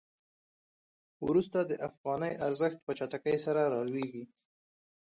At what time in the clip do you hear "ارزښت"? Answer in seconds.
2.47-2.79